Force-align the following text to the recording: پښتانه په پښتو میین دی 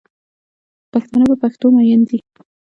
پښتانه 0.91 1.25
په 1.31 1.35
پښتو 1.41 1.67
میین 1.75 2.01
دی 2.09 2.19